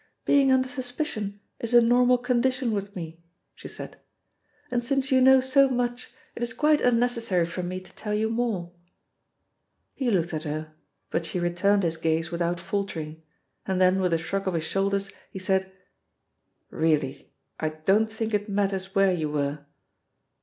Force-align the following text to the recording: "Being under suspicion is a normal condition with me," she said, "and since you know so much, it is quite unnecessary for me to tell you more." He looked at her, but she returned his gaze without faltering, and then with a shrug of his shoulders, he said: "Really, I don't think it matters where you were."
"Being 0.25 0.51
under 0.51 0.67
suspicion 0.67 1.41
is 1.59 1.75
a 1.75 1.79
normal 1.79 2.17
condition 2.17 2.71
with 2.71 2.95
me," 2.95 3.21
she 3.53 3.67
said, 3.67 3.99
"and 4.71 4.83
since 4.83 5.11
you 5.11 5.21
know 5.21 5.41
so 5.41 5.69
much, 5.69 6.09
it 6.35 6.41
is 6.41 6.53
quite 6.53 6.81
unnecessary 6.81 7.45
for 7.45 7.61
me 7.61 7.79
to 7.79 7.93
tell 7.93 8.15
you 8.15 8.27
more." 8.27 8.71
He 9.93 10.09
looked 10.09 10.33
at 10.33 10.41
her, 10.41 10.73
but 11.11 11.27
she 11.27 11.39
returned 11.39 11.83
his 11.83 11.97
gaze 11.97 12.31
without 12.31 12.59
faltering, 12.59 13.21
and 13.67 13.79
then 13.79 13.99
with 14.01 14.11
a 14.13 14.17
shrug 14.17 14.47
of 14.47 14.55
his 14.55 14.63
shoulders, 14.65 15.11
he 15.29 15.37
said: 15.37 15.71
"Really, 16.71 17.31
I 17.59 17.69
don't 17.69 18.11
think 18.11 18.33
it 18.33 18.49
matters 18.49 18.95
where 18.95 19.13
you 19.13 19.29
were." 19.29 19.67